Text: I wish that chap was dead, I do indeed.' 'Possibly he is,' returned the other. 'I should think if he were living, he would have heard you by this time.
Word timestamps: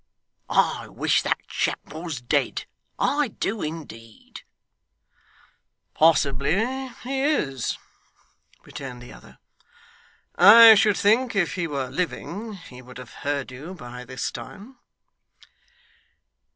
I 0.49 0.87
wish 0.87 1.21
that 1.21 1.45
chap 1.47 1.93
was 1.93 2.21
dead, 2.21 2.65
I 2.97 3.27
do 3.27 3.61
indeed.' 3.61 4.41
'Possibly 5.93 6.87
he 7.03 7.21
is,' 7.21 7.77
returned 8.63 9.03
the 9.03 9.13
other. 9.13 9.37
'I 10.39 10.73
should 10.73 10.97
think 10.97 11.35
if 11.35 11.53
he 11.53 11.67
were 11.67 11.89
living, 11.91 12.53
he 12.53 12.81
would 12.81 12.97
have 12.97 13.13
heard 13.13 13.51
you 13.51 13.75
by 13.75 14.03
this 14.03 14.31
time. 14.31 14.79